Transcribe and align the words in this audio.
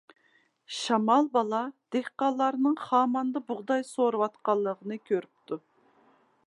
شامال 0.77 1.27
بالا 1.35 1.59
دېھقانلارنىڭ 1.97 2.79
خاماندا 2.85 3.43
بۇغداي 3.51 3.85
سورۇۋاتقانلىقىنى 3.93 5.01
كۆرۈپتۇ. 5.13 5.63